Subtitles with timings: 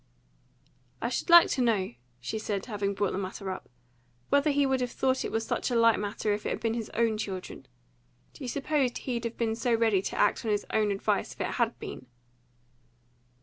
[0.99, 3.69] "I should like to know," she said, having brought the matter up,
[4.29, 6.73] "whether he would have thought it was such a light matter if it had been
[6.73, 7.67] his own children.
[8.33, 11.41] Do you suppose he'd have been so ready to act on his own advice if
[11.41, 12.07] it HAD been?"